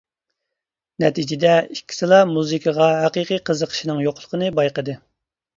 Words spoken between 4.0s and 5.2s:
يوقلۇقىنى بايقىدى.